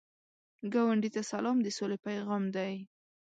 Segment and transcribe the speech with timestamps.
[0.73, 2.73] ګاونډي ته سلام، د سولې پیغام دی